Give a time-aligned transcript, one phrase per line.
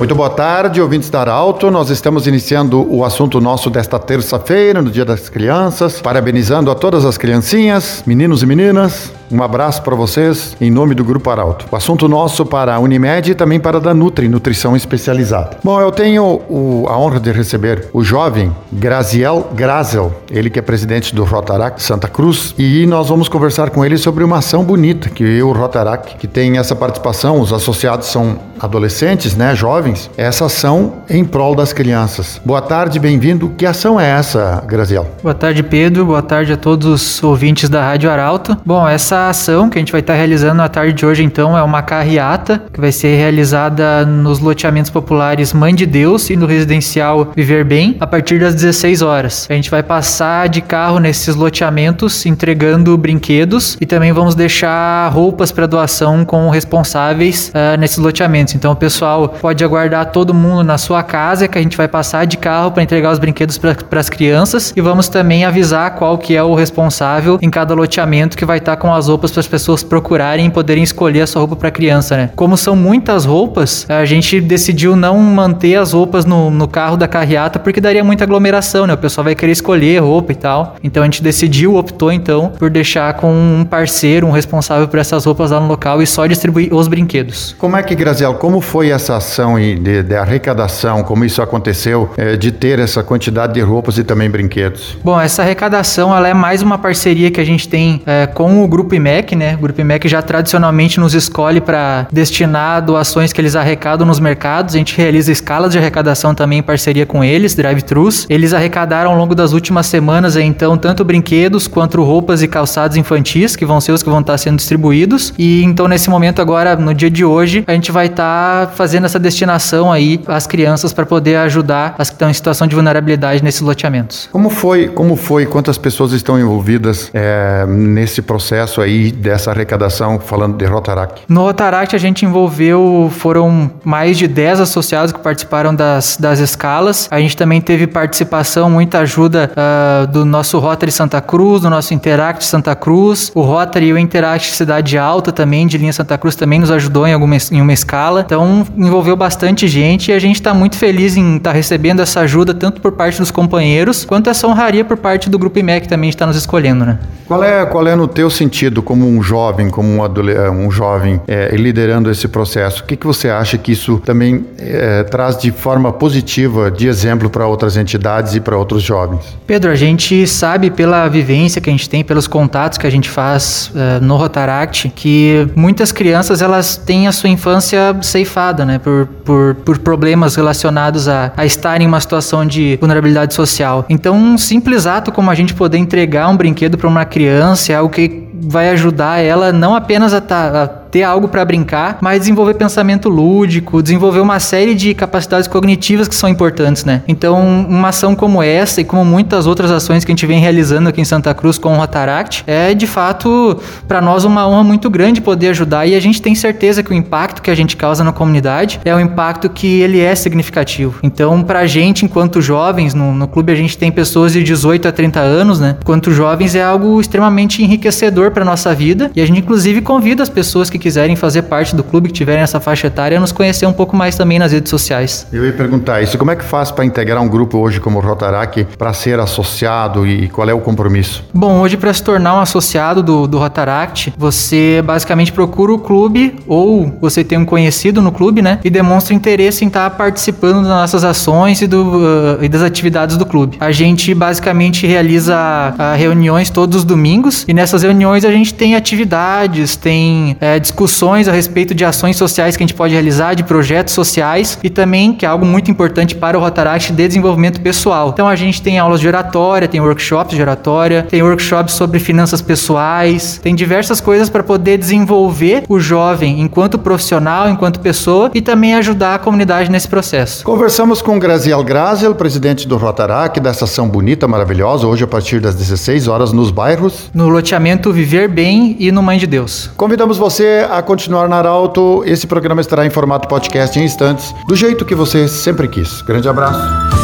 [0.00, 1.70] Muito boa tarde, ouvintes da Arauto.
[1.70, 7.04] Nós estamos iniciando o assunto nosso desta terça-feira, no Dia das Crianças, parabenizando a todas
[7.04, 11.66] as criancinhas, meninos e meninas, um abraço para vocês em nome do Grupo Arauto.
[11.70, 15.58] O assunto nosso para a Unimed e também para a Danutri, Nutrição Especializada.
[15.62, 20.62] Bom, eu tenho o, a honra de receber o jovem Graziel Grazel, ele que é
[20.62, 25.08] presidente do Rotarac Santa Cruz, e nós vamos conversar com ele sobre uma ação bonita
[25.08, 30.94] que o Rotarac, que tem essa participação, os associados são adolescentes, né, jovens, essa ação
[31.08, 32.40] em prol das crianças.
[32.44, 33.48] Boa tarde, bem-vindo.
[33.56, 35.08] Que ação é essa, Graziel?
[35.22, 36.04] Boa tarde, Pedro.
[36.04, 38.56] Boa tarde a todos os ouvintes da Rádio Arauto.
[38.64, 41.62] Bom, essa ação que a gente vai estar realizando na tarde de hoje, então, é
[41.62, 47.32] uma carreata que vai ser realizada nos loteamentos populares Mãe de Deus e no residencial
[47.34, 49.46] Viver Bem a partir das 16 horas.
[49.48, 55.50] A gente vai passar de carro nesses loteamentos entregando brinquedos e também vamos deixar roupas
[55.50, 58.49] para doação com responsáveis uh, nesses loteamentos.
[58.56, 62.24] Então, o pessoal pode aguardar todo mundo na sua casa que a gente vai passar
[62.24, 66.36] de carro para entregar os brinquedos para as crianças e vamos também avisar qual que
[66.36, 69.82] é o responsável em cada loteamento que vai estar com as roupas para as pessoas
[69.82, 72.30] procurarem e poderem escolher a sua roupa para criança, né?
[72.36, 77.08] Como são muitas roupas, a gente decidiu não manter as roupas no, no carro da
[77.08, 78.94] carreata porque daria muita aglomeração, né?
[78.94, 80.76] O pessoal vai querer escolher roupa e tal.
[80.82, 85.24] Então a gente decidiu, optou então por deixar com um parceiro, um responsável por essas
[85.24, 87.54] roupas lá no local e só distribuir os brinquedos.
[87.58, 92.38] Como é que, Graziel, como foi essa ação de, de arrecadação, como isso aconteceu, é,
[92.38, 94.96] de ter essa quantidade de roupas e também brinquedos?
[95.04, 98.66] Bom, essa arrecadação ela é mais uma parceria que a gente tem é, com o
[98.66, 99.56] Grupo IMEC, né?
[99.56, 104.74] O Grupo IMEC já tradicionalmente nos escolhe para destinar doações que eles arrecadam nos mercados.
[104.74, 108.26] A gente realiza escalas de arrecadação também em parceria com eles, drive-thrus.
[108.30, 113.54] Eles arrecadaram ao longo das últimas semanas, então, tanto brinquedos quanto roupas e calçados infantis,
[113.54, 115.34] que vão ser os que vão estar sendo distribuídos.
[115.36, 118.29] E então, nesse momento agora, no dia de hoje, a gente vai estar
[118.74, 122.74] fazendo essa destinação aí às crianças para poder ajudar as que estão em situação de
[122.74, 124.28] vulnerabilidade nesses loteamentos.
[124.30, 128.90] Como foi, como foi, quantas pessoas estão envolvidas é, nesse processo aí?
[128.90, 131.22] aí dessa arrecadação, falando de Rotaract?
[131.28, 137.08] No Rotaract a gente envolveu, foram mais de 10 associados que participaram das, das escalas.
[137.10, 141.94] A gente também teve participação, muita ajuda uh, do nosso Rotary Santa Cruz, do nosso
[141.94, 143.30] Interact Santa Cruz.
[143.34, 147.06] O Rotary e o Interact Cidade Alta também, de linha Santa Cruz, também nos ajudou
[147.06, 148.19] em, alguma, em uma escala.
[148.20, 152.20] Então envolveu bastante gente e a gente está muito feliz em estar tá recebendo essa
[152.20, 156.10] ajuda, tanto por parte dos companheiros, quanto essa honraria por parte do Grupo IMEC também
[156.10, 156.98] está nos escolhendo, né?
[157.30, 161.20] Qual é, qual é no teu sentido como um jovem, como um, eh, um jovem
[161.28, 165.52] é, liderando esse processo, o que, que você acha que isso também é, traz de
[165.52, 169.20] forma positiva, de exemplo para outras entidades e para outros jovens?
[169.46, 173.08] Pedro, a gente sabe pela vivência que a gente tem, pelos contatos que a gente
[173.08, 173.70] faz
[174.02, 179.78] no Rotaract, que muitas crianças elas têm a sua infância ceifada, né, por, por, por
[179.78, 183.84] problemas relacionados a, a estar em uma situação de vulnerabilidade social.
[183.88, 187.76] Então, um simples ato como a gente poder entregar um brinquedo para uma criança é
[187.76, 192.20] algo que vai ajudar ela não apenas a, tá, a ter algo para brincar, mas
[192.20, 197.02] desenvolver pensamento lúdico, desenvolver uma série de capacidades cognitivas que são importantes, né?
[197.06, 200.88] Então, uma ação como essa e como muitas outras ações que a gente vem realizando
[200.88, 204.90] aqui em Santa Cruz com o Rotaract é de fato para nós uma honra muito
[204.90, 208.02] grande poder ajudar e a gente tem certeza que o impacto que a gente causa
[208.02, 210.98] na comunidade é um impacto que ele é significativo.
[211.02, 214.88] Então, para a gente, enquanto jovens, no, no clube a gente tem pessoas de 18
[214.88, 215.76] a 30 anos, né?
[215.80, 220.28] Enquanto jovens é algo extremamente enriquecedor para nossa vida e a gente inclusive convida as
[220.28, 223.72] pessoas que quiserem fazer parte do clube, que tiverem essa faixa etária, nos conhecer um
[223.72, 225.26] pouco mais também nas redes sociais.
[225.32, 228.02] Eu ia perguntar isso, como é que faz para integrar um grupo hoje como o
[228.02, 231.24] Rotarac para ser associado e qual é o compromisso?
[231.32, 236.36] Bom, hoje para se tornar um associado do, do Rotaract, você basicamente procura o clube
[236.46, 238.58] ou você tem um conhecido no clube, né?
[238.64, 242.62] E demonstra interesse em estar tá participando das nossas ações e, do, uh, e das
[242.62, 243.56] atividades do clube.
[243.60, 248.74] A gente basicamente realiza uh, reuniões todos os domingos e nessas reuniões a gente tem
[248.74, 253.44] atividades, tem é, discussões a respeito de ações sociais que a gente pode realizar, de
[253.44, 258.10] projetos sociais e também, que é algo muito importante para o Rotaract, de desenvolvimento pessoal.
[258.10, 262.40] Então a gente tem aulas de oratória, tem workshops de oratória, tem workshops sobre finanças
[262.40, 268.74] pessoais, tem diversas coisas para poder desenvolver o jovem enquanto profissional, enquanto pessoa e também
[268.74, 270.44] ajudar a comunidade nesse processo.
[270.44, 275.54] Conversamos com Graziel Graziel, presidente do Rotaract, dessa ação bonita, maravilhosa, hoje a partir das
[275.54, 277.10] 16 horas nos bairros.
[277.14, 279.70] No loteamento viver bem e no Mãe de Deus.
[279.76, 282.02] Convidamos você a continuar na Arauto.
[282.04, 286.02] Esse programa estará em formato podcast em instantes, do jeito que você sempre quis.
[286.02, 286.60] Grande abraço.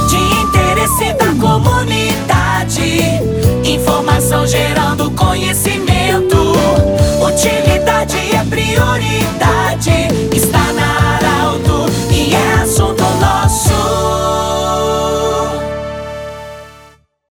[0.09, 3.03] De interesse da comunidade,
[3.65, 6.37] informação gerando conhecimento,
[7.25, 9.46] utilidade é prioridade.